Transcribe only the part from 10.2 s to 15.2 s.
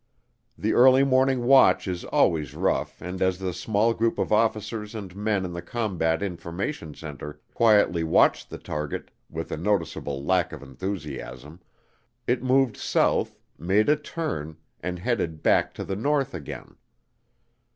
lack of enthusiasm, it moved south, made a turn, and